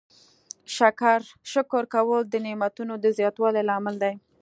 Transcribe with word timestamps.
شکر 1.51 1.83
کول 1.93 2.21
د 2.27 2.35
نعمتونو 2.45 2.93
د 3.03 3.05
زیاتوالي 3.17 3.61
لامل 3.69 3.95
دی. 4.03 4.13